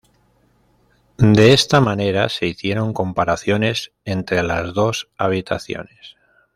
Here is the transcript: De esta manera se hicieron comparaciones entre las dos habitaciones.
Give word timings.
De 1.19 1.53
esta 1.53 1.79
manera 1.79 2.27
se 2.29 2.47
hicieron 2.47 2.91
comparaciones 2.91 3.91
entre 4.03 4.41
las 4.41 4.73
dos 4.73 5.09
habitaciones. 5.15 6.15